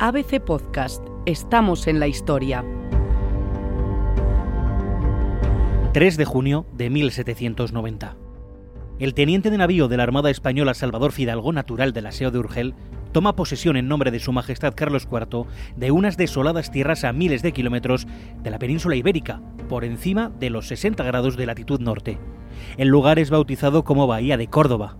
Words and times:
ABC 0.00 0.38
Podcast. 0.38 1.04
Estamos 1.26 1.88
en 1.88 1.98
la 1.98 2.06
historia. 2.06 2.64
3 5.92 6.16
de 6.16 6.24
junio 6.24 6.66
de 6.72 6.88
1790. 6.88 8.16
El 9.00 9.14
teniente 9.14 9.50
de 9.50 9.58
navío 9.58 9.88
de 9.88 9.96
la 9.96 10.04
Armada 10.04 10.30
Española 10.30 10.74
Salvador 10.74 11.10
Fidalgo, 11.10 11.52
natural 11.52 11.92
del 11.92 12.06
Aseo 12.06 12.30
de 12.30 12.38
Urgel, 12.38 12.74
toma 13.10 13.34
posesión 13.34 13.76
en 13.76 13.88
nombre 13.88 14.12
de 14.12 14.20
Su 14.20 14.32
Majestad 14.32 14.74
Carlos 14.76 15.08
IV 15.10 15.46
de 15.74 15.90
unas 15.90 16.16
desoladas 16.16 16.70
tierras 16.70 17.02
a 17.02 17.12
miles 17.12 17.42
de 17.42 17.50
kilómetros 17.50 18.06
de 18.40 18.50
la 18.52 18.60
península 18.60 18.94
ibérica, 18.94 19.42
por 19.68 19.84
encima 19.84 20.30
de 20.38 20.50
los 20.50 20.68
60 20.68 21.02
grados 21.02 21.36
de 21.36 21.46
latitud 21.46 21.80
norte. 21.80 22.20
El 22.76 22.86
lugar 22.86 23.18
es 23.18 23.30
bautizado 23.30 23.82
como 23.82 24.06
Bahía 24.06 24.36
de 24.36 24.46
Córdoba. 24.46 24.96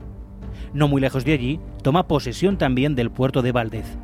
No 0.72 0.88
muy 0.88 1.00
lejos 1.00 1.24
de 1.24 1.34
allí, 1.34 1.60
toma 1.84 2.08
posesión 2.08 2.58
también 2.58 2.96
del 2.96 3.12
puerto 3.12 3.42
de 3.42 3.52
Valdez. 3.52 3.96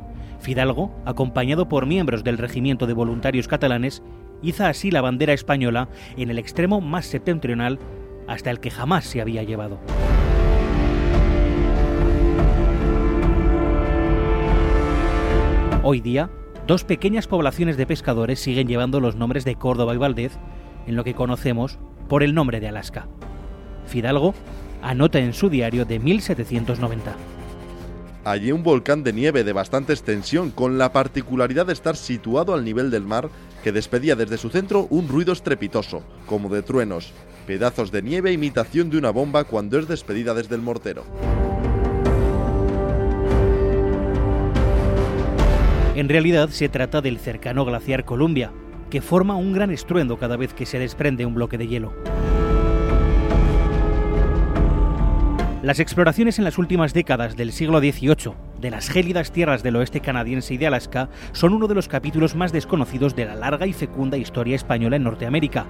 Fidalgo, 0.45 0.91
acompañado 1.05 1.67
por 1.67 1.87
miembros 1.87 2.23
del 2.23 2.37
Regimiento 2.37 2.85
de 2.85 2.93
Voluntarios 2.93 3.47
Catalanes, 3.47 4.03
iza 4.43 4.69
así 4.69 4.91
la 4.91 5.01
bandera 5.01 5.33
española 5.33 5.89
en 6.17 6.29
el 6.29 6.37
extremo 6.37 6.81
más 6.81 7.07
septentrional 7.07 7.79
hasta 8.27 8.51
el 8.51 8.59
que 8.59 8.69
jamás 8.69 9.05
se 9.05 9.21
había 9.21 9.41
llevado. 9.41 9.79
Hoy 15.81 15.99
día, 16.01 16.29
dos 16.67 16.83
pequeñas 16.83 17.25
poblaciones 17.25 17.75
de 17.75 17.87
pescadores 17.87 18.39
siguen 18.39 18.67
llevando 18.67 18.99
los 18.99 19.15
nombres 19.15 19.45
de 19.45 19.55
Córdoba 19.55 19.95
y 19.95 19.97
Valdez 19.97 20.37
en 20.85 20.95
lo 20.95 21.03
que 21.03 21.15
conocemos 21.15 21.79
por 22.07 22.21
el 22.21 22.35
nombre 22.35 22.59
de 22.59 22.67
Alaska. 22.67 23.07
Fidalgo 23.87 24.35
anota 24.83 25.17
en 25.17 25.33
su 25.33 25.49
diario 25.49 25.85
de 25.85 25.97
1790. 25.97 27.15
Allí 28.25 28.51
un 28.51 28.63
volcán 28.63 29.03
de 29.03 29.13
nieve 29.13 29.43
de 29.43 29.53
bastante 29.53 29.93
extensión, 29.93 30.49
con 30.49 30.79
la 30.79 30.91
particularidad 30.91 31.67
de 31.67 31.73
estar 31.73 31.95
situado 31.95 32.55
al 32.55 32.65
nivel 32.65 32.89
del 32.89 33.03
mar, 33.03 33.29
que 33.63 33.71
despedía 33.71 34.15
desde 34.15 34.37
su 34.39 34.49
centro 34.49 34.87
un 34.89 35.07
ruido 35.07 35.31
estrepitoso, 35.31 36.01
como 36.25 36.49
de 36.49 36.63
truenos, 36.63 37.13
pedazos 37.45 37.91
de 37.91 38.01
nieve 38.01 38.31
imitación 38.31 38.89
de 38.89 38.97
una 38.97 39.11
bomba 39.11 39.43
cuando 39.43 39.77
es 39.77 39.87
despedida 39.87 40.33
desde 40.33 40.55
el 40.55 40.61
mortero. 40.63 41.05
En 45.95 46.09
realidad 46.09 46.49
se 46.49 46.67
trata 46.67 47.01
del 47.01 47.19
cercano 47.19 47.63
glaciar 47.63 48.05
Columbia, 48.05 48.51
que 48.89 49.01
forma 49.01 49.35
un 49.35 49.53
gran 49.53 49.69
estruendo 49.69 50.17
cada 50.17 50.35
vez 50.35 50.51
que 50.51 50.65
se 50.65 50.79
desprende 50.79 51.27
un 51.27 51.35
bloque 51.35 51.59
de 51.59 51.67
hielo. 51.67 51.93
Las 55.65 55.79
exploraciones 55.79 56.37
en 56.37 56.43
las 56.43 56.59
últimas 56.59 56.93
décadas 56.93 57.35
del 57.35 57.51
siglo 57.51 57.79
XVIII 57.79 58.35
de 58.61 58.69
las 58.69 58.87
gélidas 58.87 59.31
tierras 59.31 59.63
del 59.63 59.77
oeste 59.77 59.99
canadiense 59.99 60.53
y 60.53 60.57
de 60.57 60.67
Alaska 60.67 61.09
son 61.31 61.53
uno 61.53 61.67
de 61.67 61.73
los 61.73 61.87
capítulos 61.87 62.35
más 62.35 62.51
desconocidos 62.51 63.15
de 63.15 63.25
la 63.25 63.33
larga 63.33 63.65
y 63.65 63.73
fecunda 63.73 64.15
historia 64.15 64.55
española 64.55 64.97
en 64.97 65.03
Norteamérica. 65.05 65.65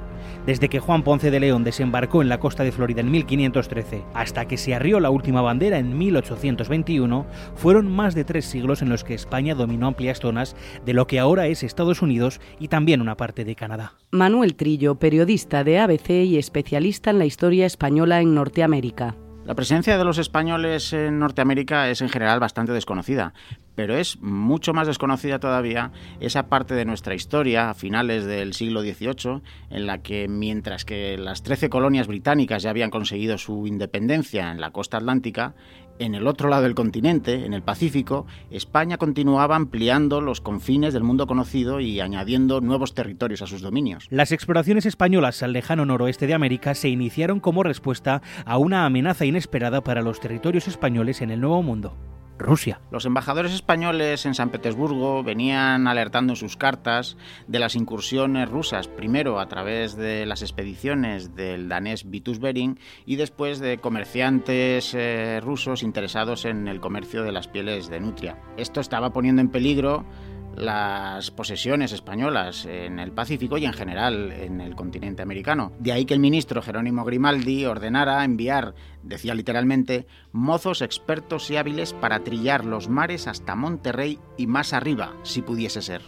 Desde 0.45 0.67
que 0.67 0.81
Juan 0.81 1.03
Ponce 1.03 1.31
de 1.31 1.39
León 1.39 1.63
desembarcó 1.63 2.21
en 2.21 2.27
la 2.27 2.41
costa 2.41 2.66
de 2.66 2.73
Florida 2.73 2.99
en 2.99 3.09
1513 3.09 4.03
hasta 4.13 4.49
que 4.49 4.57
se 4.57 4.75
arrió 4.75 4.99
la 4.99 5.11
última 5.11 5.41
bandera 5.41 5.79
en 5.79 5.97
1821, 5.97 7.25
fueron 7.55 7.89
más 7.89 8.16
de 8.16 8.25
tres 8.25 8.43
siglos 8.43 8.81
en 8.81 8.89
los 8.89 9.05
que 9.05 9.13
España 9.13 9.55
dominó 9.55 9.88
amplias 9.88 10.19
zonas 10.19 10.57
de 10.85 10.91
lo 10.91 11.07
que 11.07 11.19
ahora 11.19 11.47
es 11.47 11.63
Estados 11.63 12.01
Unidos 12.01 12.41
y 12.59 12.67
también 12.67 12.99
una 12.99 13.16
parte 13.16 13.45
de 13.45 13.55
Canadá. 13.55 13.93
Manuel 14.11 14.55
Trillo, 14.55 14.95
periodista 14.95 15.63
de 15.63 15.79
ABC 15.79 16.09
y 16.09 16.38
especialista 16.38 17.11
en 17.11 17.19
la 17.19 17.25
historia 17.25 17.66
española 17.66 18.19
en 18.19 18.35
Norteamérica. 18.35 19.16
La 19.45 19.53
presencia 19.53 19.99
de 19.99 20.03
los 20.03 20.17
españoles 20.17 20.91
en 20.91 21.19
Norteamérica 21.19 21.88
es 21.91 22.01
en 22.01 22.09
general 22.09 22.39
bastante 22.39 22.71
desconocida, 22.71 23.35
pero 23.75 23.95
es 23.95 24.19
mucho 24.19 24.73
más 24.73 24.88
desconocida 24.88 25.38
todavía 25.38 25.91
esa 26.19 26.47
parte 26.49 26.73
de 26.73 26.83
nuestra 26.83 27.13
historia 27.13 27.69
a 27.69 27.75
finales 27.75 28.25
del 28.25 28.53
siglo 28.53 28.81
XVIII, 28.81 29.43
en 29.69 29.85
la 29.85 30.00
que 30.00 30.28
mientras 30.28 30.83
que 30.83 31.16
las 31.19 31.44
13 31.44 31.69
colonias 31.69 32.07
británicas 32.07 32.63
ya 32.63 32.72
habían 32.72 32.89
conseguido 32.89 33.38
su 33.38 33.67
independencia 33.67 34.51
en 34.51 34.59
la 34.59 34.72
costa 34.72 34.97
atlántica, 34.97 35.53
en 36.00 36.16
el 36.16 36.28
otro 36.28 36.50
lado 36.50 36.63
del 36.63 36.75
continente, 36.75 37.45
en 37.45 37.53
el 37.53 37.61
Pacífico, 37.61 38.25
España 38.51 38.97
continuaba 38.97 39.56
ampliando 39.56 40.22
los 40.22 40.41
confines 40.41 40.94
del 40.94 41.03
mundo 41.03 41.28
conocido 41.28 41.79
y 41.79 42.00
añadiendo 42.00 42.61
nuevos 42.61 42.94
territorios 42.94 43.41
a 43.41 43.47
sus 43.47 43.61
dominios. 43.61 44.07
Las 44.09 44.31
exploraciones 44.31 44.85
españolas 44.85 45.44
al 45.44 45.53
lejano 45.53 45.85
noroeste 45.85 46.28
de 46.28 46.33
América 46.33 46.75
se 46.75 46.89
iniciaron 46.89 47.39
como 47.39 47.63
respuesta 47.63 48.22
a 48.45 48.57
una 48.57 48.85
amenaza 48.85 49.25
inesperada 49.25 49.81
para 49.83 50.01
los 50.01 50.19
territorios 50.19 50.67
españoles 50.67 51.22
en 51.22 51.31
el 51.31 51.41
Nuevo 51.41 51.63
Mundo. 51.63 52.14
Rusia. 52.38 52.79
Los 52.91 53.06
embajadores 53.06 53.53
españoles 53.53 54.25
en 54.25 54.35
San 54.35 54.50
Petersburgo 54.50 55.23
venían 55.23 55.88
alertando 55.88 56.34
en 56.34 56.38
sus 56.38 56.57
cartas 56.57 57.18
de 57.47 57.59
las 57.59 57.75
incursiones 57.75 58.50
rusas, 58.50 58.88
primero 58.88 59.40
a 59.40 59.47
través 59.47 59.96
de 59.96 60.25
las 60.25 60.41
expediciones 60.41 61.35
del 61.35 61.69
danés 61.69 62.09
Vitus 62.09 62.40
Bering 62.40 62.79
y 63.06 63.16
después 63.16 63.59
de 63.59 63.78
comerciantes 63.78 64.94
eh, 64.94 65.40
rusos 65.41 65.84
interesados 65.84 66.45
en 66.45 66.68
el 66.68 66.79
comercio 66.79 67.24
de 67.24 67.31
las 67.31 67.47
pieles 67.47 67.90
de 67.90 68.00
nutria. 68.00 68.38
Esto 68.57 68.81
estaba 68.81 69.12
poniendo 69.12 69.41
en 69.41 69.50
peligro 69.50 70.06
las 70.55 71.31
posesiones 71.31 71.91
españolas 71.91 72.66
en 72.66 72.99
el 72.99 73.11
Pacífico 73.11 73.57
y 73.57 73.66
en 73.66 73.73
general 73.73 74.31
en 74.31 74.61
el 74.61 74.75
continente 74.75 75.21
americano. 75.21 75.71
De 75.79 75.91
ahí 75.91 76.05
que 76.05 76.13
el 76.13 76.19
ministro 76.19 76.61
Jerónimo 76.61 77.05
Grimaldi 77.05 77.66
ordenara 77.66 78.23
enviar, 78.23 78.75
decía 79.03 79.35
literalmente, 79.35 80.07
mozos 80.31 80.81
expertos 80.81 81.49
y 81.51 81.57
hábiles 81.57 81.94
para 81.94 82.23
trillar 82.23 82.65
los 82.65 82.89
mares 82.89 83.27
hasta 83.27 83.55
Monterrey 83.55 84.19
y 84.38 84.47
más 84.47 84.73
arriba, 84.73 85.13
si 85.23 85.41
pudiese 85.41 85.81
ser. 85.81 86.01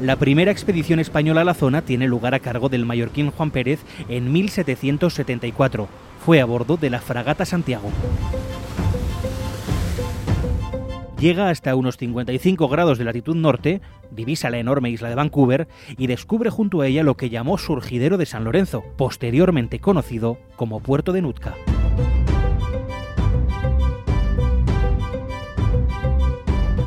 La 0.00 0.14
primera 0.14 0.52
expedición 0.52 1.00
española 1.00 1.40
a 1.40 1.44
la 1.44 1.54
zona 1.54 1.82
tiene 1.82 2.06
lugar 2.06 2.32
a 2.32 2.38
cargo 2.38 2.68
del 2.68 2.86
mallorquín 2.86 3.32
Juan 3.32 3.50
Pérez 3.50 3.80
en 4.08 4.32
1774. 4.32 5.88
Fue 6.24 6.40
a 6.40 6.44
bordo 6.44 6.76
de 6.76 6.88
la 6.88 7.00
fragata 7.00 7.44
Santiago. 7.44 7.90
Llega 11.18 11.48
hasta 11.50 11.74
unos 11.74 11.96
55 11.96 12.68
grados 12.68 12.98
de 12.98 13.04
latitud 13.04 13.34
norte, 13.34 13.80
divisa 14.12 14.50
la 14.50 14.58
enorme 14.58 14.90
isla 14.90 15.08
de 15.08 15.16
Vancouver 15.16 15.66
y 15.96 16.06
descubre 16.06 16.48
junto 16.48 16.80
a 16.80 16.86
ella 16.86 17.02
lo 17.02 17.16
que 17.16 17.28
llamó 17.28 17.58
Surgidero 17.58 18.18
de 18.18 18.26
San 18.26 18.44
Lorenzo, 18.44 18.84
posteriormente 18.96 19.80
conocido 19.80 20.38
como 20.54 20.78
Puerto 20.78 21.12
de 21.12 21.22
Nootka. 21.22 21.56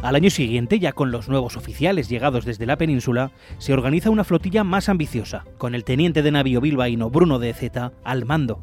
Al 0.02 0.16
año 0.16 0.32
siguiente, 0.32 0.80
ya 0.80 0.94
con 0.94 1.12
los 1.12 1.30
nuevos 1.30 1.58
oficiales 1.58 2.10
llegados 2.10 2.44
desde 2.44 2.66
la 2.66 2.76
península, 2.76 3.32
se 3.60 3.72
organiza 3.72 4.10
una 4.10 4.24
flotilla 4.24 4.64
más 4.64 4.90
ambiciosa, 4.90 5.46
con 5.60 5.76
el 5.76 5.84
teniente 5.84 6.24
de 6.24 6.32
navío 6.32 6.60
bilbaíno 6.60 7.12
Bruno 7.12 7.38
de 7.38 7.54
Zeta 7.54 7.94
al 8.04 8.26
mando. 8.26 8.60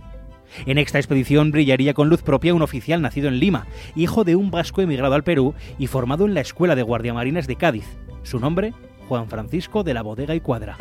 En 0.66 0.78
esta 0.78 0.98
expedición 0.98 1.52
brillaría 1.52 1.94
con 1.94 2.08
luz 2.08 2.22
propia 2.22 2.54
un 2.54 2.62
oficial 2.62 3.02
nacido 3.02 3.28
en 3.28 3.38
Lima, 3.38 3.68
hijo 3.94 4.24
de 4.24 4.34
un 4.34 4.50
vasco 4.50 4.82
emigrado 4.82 5.14
al 5.14 5.22
Perú 5.22 5.54
y 5.78 5.86
formado 5.86 6.24
en 6.24 6.34
la 6.34 6.40
Escuela 6.40 6.74
de 6.74 6.82
Guardiamarinas 6.82 7.46
de 7.46 7.54
Cádiz. 7.54 7.86
Su 8.24 8.40
nombre, 8.40 8.74
Juan 9.08 9.28
Francisco 9.28 9.84
de 9.84 9.94
la 9.94 10.02
Bodega 10.02 10.34
y 10.34 10.40
Cuadra. 10.40 10.76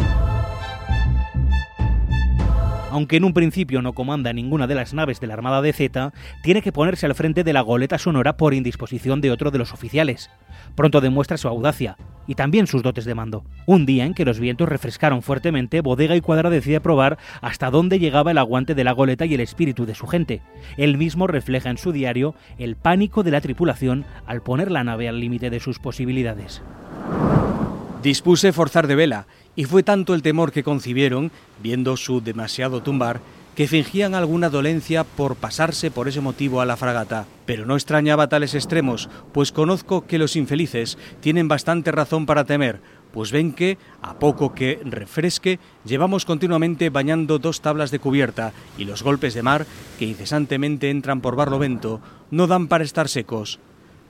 Aunque 2.97 3.17
en 3.17 3.25
un 3.25 3.33
principio 3.33 3.83
no 3.83 3.93
comanda 3.93 4.33
ninguna 4.33 4.65
de 4.65 4.73
las 4.73 4.95
naves 4.95 5.19
de 5.19 5.27
la 5.27 5.35
Armada 5.35 5.61
de 5.61 5.71
Z, 5.71 6.13
tiene 6.41 6.63
que 6.63 6.71
ponerse 6.71 7.05
al 7.05 7.13
frente 7.13 7.43
de 7.43 7.53
la 7.53 7.61
goleta 7.61 7.99
sonora 7.99 8.37
por 8.37 8.55
indisposición 8.55 9.21
de 9.21 9.29
otro 9.29 9.51
de 9.51 9.59
los 9.59 9.71
oficiales. 9.71 10.31
Pronto 10.73 10.99
demuestra 10.99 11.37
su 11.37 11.47
audacia 11.47 11.95
y 12.25 12.33
también 12.33 12.65
sus 12.65 12.81
dotes 12.81 13.05
de 13.05 13.13
mando. 13.13 13.45
Un 13.67 13.85
día 13.85 14.03
en 14.03 14.15
que 14.15 14.25
los 14.25 14.39
vientos 14.39 14.67
refrescaron 14.67 15.21
fuertemente, 15.21 15.81
Bodega 15.81 16.15
y 16.15 16.21
Cuadra 16.21 16.49
decide 16.49 16.81
probar 16.81 17.19
hasta 17.39 17.69
dónde 17.69 17.99
llegaba 17.99 18.31
el 18.31 18.39
aguante 18.39 18.73
de 18.73 18.83
la 18.83 18.94
goleta 18.94 19.27
y 19.27 19.35
el 19.35 19.41
espíritu 19.41 19.85
de 19.85 19.93
su 19.93 20.07
gente. 20.07 20.41
Él 20.75 20.97
mismo 20.97 21.27
refleja 21.27 21.69
en 21.69 21.77
su 21.77 21.91
diario 21.91 22.33
el 22.57 22.77
pánico 22.77 23.21
de 23.21 23.29
la 23.29 23.41
tripulación 23.41 24.05
al 24.25 24.41
poner 24.41 24.71
la 24.71 24.83
nave 24.83 25.07
al 25.07 25.19
límite 25.19 25.51
de 25.51 25.59
sus 25.59 25.77
posibilidades. 25.77 26.63
Dispuse 28.01 28.53
forzar 28.53 28.88
de 28.88 28.95
vela 28.95 29.27
y 29.57 29.65
fue 29.65 29.83
tanto 29.83 30.13
el 30.13 30.21
temor 30.21 30.54
que 30.54 30.63
concibieron, 30.63 31.31
viendo 31.62 31.98
su 31.98 32.21
demasiado 32.21 32.81
tumbar, 32.81 33.19
que 33.56 33.68
fingían 33.68 34.13
alguna 34.13 34.50
dolencia 34.50 35.04
por 35.04 35.36
pasarse 35.36 35.89
por 35.89 36.07
ese 36.07 36.21
motivo 36.21 36.62
a 36.62 36.65
la 36.68 36.77
fragata. 36.77 37.25
Pero 37.48 37.65
no 37.65 37.75
extrañaba 37.75 38.30
tales 38.30 38.54
extremos, 38.54 39.09
pues 39.33 39.51
conozco 39.51 40.06
que 40.06 40.19
los 40.19 40.36
infelices 40.36 41.00
tienen 41.21 41.48
bastante 41.48 41.92
razón 41.92 42.27
para 42.27 42.45
temer, 42.45 42.81
pues 43.12 43.31
ven 43.31 43.51
que, 43.51 43.80
a 44.04 44.19
poco 44.19 44.54
que 44.54 44.80
refresque, 44.86 45.57
llevamos 45.86 46.24
continuamente 46.24 46.92
bañando 46.92 47.39
dos 47.39 47.62
tablas 47.62 47.89
de 47.89 47.98
cubierta 47.98 48.53
y 48.77 48.86
los 48.86 49.01
golpes 49.01 49.33
de 49.33 49.42
mar, 49.42 49.65
que 49.98 50.06
incesantemente 50.06 50.92
entran 50.92 51.19
por 51.19 51.36
barlovento, 51.36 52.00
no 52.30 52.45
dan 52.45 52.68
para 52.68 52.83
estar 52.83 53.10
secos. 53.10 53.60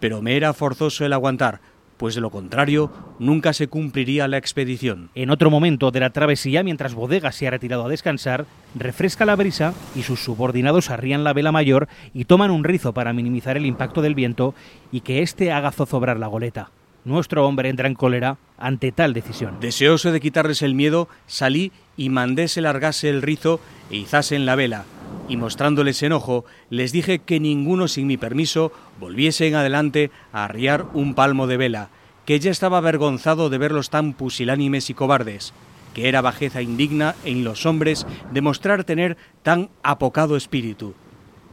Pero 0.02 0.22
me 0.22 0.36
era 0.36 0.52
forzoso 0.52 1.06
el 1.06 1.14
aguantar, 1.14 1.62
pues 1.98 2.16
de 2.16 2.22
lo 2.22 2.30
contrario 2.30 2.92
nunca 3.20 3.54
se 3.54 3.68
cumpliría 3.68 4.28
la 4.28 4.38
expedición. 4.38 5.10
En 5.16 5.30
otro 5.30 5.50
momento 5.50 5.92
de 5.92 6.00
la 6.00 6.12
travesía, 6.12 6.64
mientras 6.64 6.94
Bodega 6.94 7.32
se 7.32 7.48
ha 7.48 7.52
retirado 7.52 7.86
a 7.86 7.90
descansar, 7.90 8.46
refresca 8.76 9.26
la 9.26 9.36
brisa 9.36 9.74
y 9.96 10.04
sus 10.04 10.24
subordinados 10.24 10.90
arrían 10.90 11.24
la 11.24 11.34
vela 11.34 11.52
mayor 11.52 11.88
y 12.14 12.26
toman 12.26 12.52
un 12.52 12.64
rizo 12.64 12.94
para 12.94 13.14
minimizar 13.14 13.58
el 13.58 13.66
impacto 13.66 14.02
del 14.02 14.16
viento 14.16 14.54
y 14.92 15.02
que 15.02 15.22
éste 15.22 15.52
haga 15.52 15.72
zozobrar 15.72 16.20
la 16.20 16.28
goleta. 16.28 16.72
Nuestro 17.06 17.48
hombre 17.48 17.70
entra 17.70 17.88
en 17.88 17.96
cólera 17.96 18.38
ante 18.58 18.92
tal 18.92 19.14
decisión. 19.14 19.60
Deseoso 19.62 20.12
de 20.12 20.20
quitarles 20.20 20.62
el 20.62 20.76
miedo, 20.76 21.08
salí 21.26 21.72
y 21.96 22.10
mandé 22.10 22.50
se 22.50 22.62
largase 22.62 23.10
el 23.10 23.22
rizo 23.22 23.62
e 23.90 23.96
izasen 23.96 24.46
la 24.46 24.56
vela, 24.56 24.84
y 25.28 25.38
mostrándoles 25.38 26.02
enojo, 26.04 26.46
les 26.70 26.92
dije 26.92 27.20
que 27.20 27.40
ninguno 27.40 27.88
sin 27.88 28.08
mi 28.08 28.18
permiso 28.18 28.72
volviese 29.00 29.48
en 29.48 29.56
adelante 29.56 30.12
a 30.32 30.46
arriar 30.46 30.86
un 30.94 31.14
palmo 31.14 31.48
de 31.48 31.58
vela, 31.58 31.90
que 32.26 32.40
ya 32.40 32.52
estaba 32.52 32.78
avergonzado 32.78 33.50
de 33.50 33.58
verlos 33.58 33.90
tan 33.90 34.14
pusilánimes 34.14 34.90
y 34.90 34.94
cobardes, 34.94 35.54
que 35.94 36.10
era 36.10 36.22
bajeza 36.22 36.62
indigna 36.62 37.16
en 37.26 37.44
los 37.44 37.66
hombres 37.66 38.06
demostrar 38.32 38.84
tener 38.84 39.18
tan 39.44 39.70
apocado 39.84 40.36
espíritu, 40.36 40.94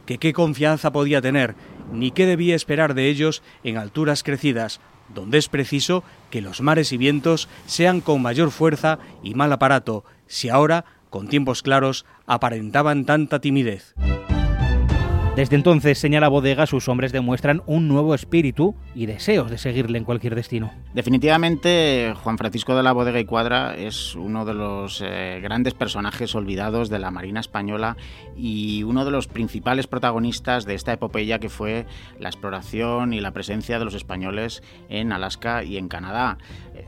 que 0.05 0.17
qué 0.17 0.33
confianza 0.33 0.91
podía 0.91 1.21
tener, 1.21 1.55
ni 1.91 2.11
qué 2.11 2.25
debía 2.25 2.55
esperar 2.55 2.93
de 2.93 3.09
ellos 3.09 3.41
en 3.63 3.77
alturas 3.77 4.23
crecidas, 4.23 4.79
donde 5.13 5.37
es 5.37 5.49
preciso 5.49 6.03
que 6.29 6.41
los 6.41 6.61
mares 6.61 6.91
y 6.91 6.97
vientos 6.97 7.47
sean 7.65 8.01
con 8.01 8.21
mayor 8.21 8.51
fuerza 8.51 8.99
y 9.23 9.33
mal 9.33 9.51
aparato, 9.53 10.03
si 10.27 10.49
ahora 10.49 10.85
con 11.15 11.29
tiempos 11.29 11.63
claros, 11.63 12.05
aparentaban 12.27 13.05
tanta 13.05 13.39
timidez. 13.39 13.95
Desde 15.37 15.57
entonces, 15.57 15.97
señala 15.97 16.29
Bodega, 16.29 16.65
sus 16.65 16.87
hombres 16.87 17.11
demuestran 17.11 17.61
un 17.65 17.89
nuevo 17.89 18.15
espíritu 18.15 18.73
y 18.95 19.05
deseos 19.05 19.51
de 19.51 19.57
seguirle 19.57 19.97
en 19.97 20.05
cualquier 20.05 20.33
destino. 20.33 20.71
Definitivamente, 20.93 22.13
Juan 22.23 22.37
Francisco 22.37 22.73
de 22.73 22.83
la 22.83 22.93
Bodega 22.93 23.19
y 23.19 23.25
Cuadra 23.25 23.75
es 23.75 24.15
uno 24.15 24.45
de 24.45 24.53
los 24.53 25.01
eh, 25.05 25.41
grandes 25.43 25.73
personajes 25.73 26.35
olvidados 26.35 26.89
de 26.89 26.99
la 26.99 27.11
Marina 27.11 27.41
Española 27.41 27.97
y 28.37 28.83
uno 28.83 29.03
de 29.03 29.11
los 29.11 29.27
principales 29.27 29.87
protagonistas 29.87 30.65
de 30.65 30.75
esta 30.75 30.93
epopeya 30.93 31.39
que 31.39 31.49
fue 31.49 31.85
la 32.17 32.29
exploración 32.29 33.11
y 33.11 33.19
la 33.19 33.31
presencia 33.31 33.77
de 33.77 33.83
los 33.83 33.93
españoles 33.93 34.63
en 34.87 35.11
Alaska 35.11 35.65
y 35.65 35.77
en 35.77 35.89
Canadá. 35.89 36.37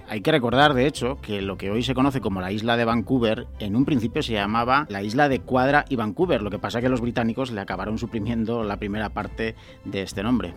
Hay 0.07 0.21
que 0.21 0.31
recordar, 0.31 0.73
de 0.73 0.87
hecho, 0.87 1.19
que 1.21 1.41
lo 1.41 1.57
que 1.57 1.69
hoy 1.69 1.83
se 1.83 1.93
conoce 1.93 2.21
como 2.21 2.41
la 2.41 2.51
isla 2.51 2.77
de 2.77 2.85
Vancouver, 2.85 3.47
en 3.59 3.75
un 3.75 3.85
principio 3.85 4.21
se 4.21 4.33
llamaba 4.33 4.85
la 4.89 5.03
isla 5.03 5.29
de 5.29 5.39
Cuadra 5.39 5.85
y 5.89 5.95
Vancouver, 5.95 6.41
lo 6.41 6.49
que 6.49 6.59
pasa 6.59 6.81
que 6.81 6.89
los 6.89 7.01
británicos 7.01 7.51
le 7.51 7.61
acabaron 7.61 7.97
suprimiendo 7.97 8.63
la 8.63 8.77
primera 8.77 9.09
parte 9.09 9.55
de 9.85 10.01
este 10.01 10.23
nombre. 10.23 10.53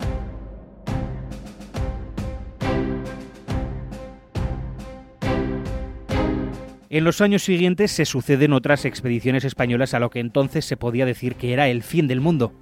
En 6.93 7.05
los 7.05 7.21
años 7.21 7.45
siguientes 7.45 7.93
se 7.93 8.05
suceden 8.05 8.53
otras 8.53 8.85
expediciones 8.85 9.45
españolas 9.45 9.95
a 9.95 10.01
lo 10.01 10.11
que 10.11 10.19
entonces 10.19 10.65
se 10.65 10.77
podía 10.77 11.07
decir 11.07 11.37
que 11.37 11.53
era 11.53 11.69
el 11.69 11.85
fin 11.85 12.09
del 12.09 12.21
mundo. 12.21 12.53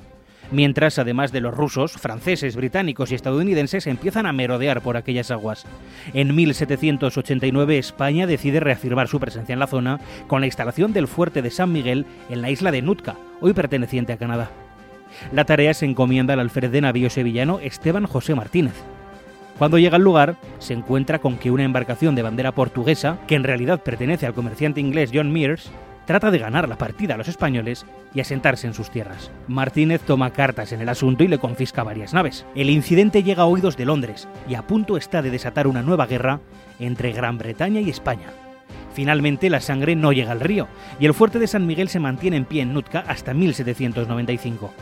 Mientras, 0.50 0.98
además 0.98 1.30
de 1.30 1.42
los 1.42 1.54
rusos, 1.54 1.92
franceses, 1.92 2.56
británicos 2.56 3.12
y 3.12 3.14
estadounidenses 3.14 3.86
empiezan 3.86 4.24
a 4.24 4.32
merodear 4.32 4.80
por 4.80 4.96
aquellas 4.96 5.30
aguas. 5.30 5.66
En 6.14 6.34
1789 6.34 7.76
España 7.76 8.26
decide 8.26 8.60
reafirmar 8.60 9.08
su 9.08 9.20
presencia 9.20 9.52
en 9.52 9.58
la 9.58 9.66
zona 9.66 10.00
con 10.26 10.40
la 10.40 10.46
instalación 10.46 10.94
del 10.94 11.06
fuerte 11.06 11.42
de 11.42 11.50
San 11.50 11.70
Miguel 11.70 12.06
en 12.30 12.40
la 12.40 12.50
isla 12.50 12.70
de 12.70 12.80
Nootka, 12.80 13.16
hoy 13.40 13.52
perteneciente 13.52 14.14
a 14.14 14.16
Canadá. 14.16 14.50
La 15.32 15.44
tarea 15.44 15.74
se 15.74 15.84
encomienda 15.84 16.34
al 16.34 16.40
alférez 16.40 16.70
de 16.70 16.80
navío 16.80 17.10
sevillano 17.10 17.60
Esteban 17.60 18.06
José 18.06 18.34
Martínez. 18.34 18.74
Cuando 19.58 19.78
llega 19.78 19.96
al 19.96 20.02
lugar, 20.02 20.36
se 20.60 20.72
encuentra 20.72 21.18
con 21.18 21.36
que 21.36 21.50
una 21.50 21.64
embarcación 21.64 22.14
de 22.14 22.22
bandera 22.22 22.52
portuguesa, 22.52 23.18
que 23.26 23.34
en 23.34 23.44
realidad 23.44 23.82
pertenece 23.82 24.24
al 24.24 24.34
comerciante 24.34 24.80
inglés 24.80 25.10
John 25.12 25.32
Mears, 25.32 25.70
trata 26.08 26.30
de 26.30 26.38
ganar 26.38 26.70
la 26.70 26.78
partida 26.78 27.12
a 27.12 27.16
los 27.18 27.28
españoles 27.28 27.84
y 28.14 28.20
asentarse 28.20 28.66
en 28.66 28.72
sus 28.72 28.90
tierras. 28.90 29.30
Martínez 29.46 30.00
toma 30.00 30.30
cartas 30.30 30.72
en 30.72 30.80
el 30.80 30.88
asunto 30.88 31.22
y 31.22 31.28
le 31.28 31.36
confisca 31.36 31.82
varias 31.82 32.14
naves. 32.14 32.46
El 32.54 32.70
incidente 32.70 33.22
llega 33.22 33.42
a 33.42 33.46
oídos 33.46 33.76
de 33.76 33.84
Londres 33.84 34.26
y 34.48 34.54
a 34.54 34.66
punto 34.66 34.96
está 34.96 35.20
de 35.20 35.30
desatar 35.30 35.66
una 35.66 35.82
nueva 35.82 36.06
guerra 36.06 36.40
entre 36.78 37.12
Gran 37.12 37.36
Bretaña 37.36 37.82
y 37.82 37.90
España. 37.90 38.28
Finalmente 38.94 39.50
la 39.50 39.60
sangre 39.60 39.96
no 39.96 40.12
llega 40.12 40.32
al 40.32 40.40
río 40.40 40.66
y 40.98 41.04
el 41.04 41.12
fuerte 41.12 41.38
de 41.38 41.46
San 41.46 41.66
Miguel 41.66 41.90
se 41.90 42.00
mantiene 42.00 42.38
en 42.38 42.46
pie 42.46 42.62
en 42.62 42.72
Nootka 42.72 43.04
hasta 43.06 43.34
1795. 43.34 44.72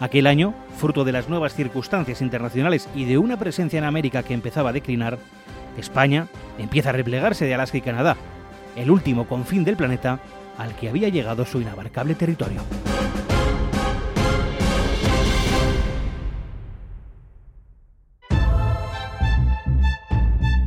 Aquel 0.00 0.26
año, 0.26 0.52
fruto 0.76 1.02
de 1.04 1.12
las 1.12 1.30
nuevas 1.30 1.54
circunstancias 1.54 2.20
internacionales 2.20 2.90
y 2.94 3.06
de 3.06 3.16
una 3.16 3.38
presencia 3.38 3.78
en 3.78 3.84
América 3.84 4.22
que 4.22 4.34
empezaba 4.34 4.68
a 4.68 4.74
declinar, 4.74 5.18
España 5.78 6.26
empieza 6.58 6.90
a 6.90 6.92
replegarse 6.92 7.46
de 7.46 7.54
Alaska 7.54 7.78
y 7.78 7.80
Canadá, 7.80 8.18
el 8.76 8.90
último 8.90 9.26
confín 9.26 9.64
del 9.64 9.78
planeta 9.78 10.20
al 10.58 10.76
que 10.76 10.90
había 10.90 11.08
llegado 11.08 11.46
su 11.46 11.60
inabarcable 11.62 12.14
territorio. 12.14 12.60